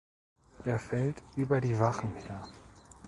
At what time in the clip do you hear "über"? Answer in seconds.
1.35-1.61